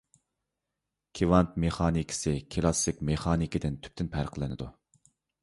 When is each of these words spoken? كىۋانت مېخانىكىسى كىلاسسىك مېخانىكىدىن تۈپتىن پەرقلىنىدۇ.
كىۋانت 1.19 1.53
مېخانىكىسى 1.63 2.33
كىلاسسىك 2.57 3.05
مېخانىكىدىن 3.11 3.79
تۈپتىن 3.85 4.11
پەرقلىنىدۇ. 4.17 4.73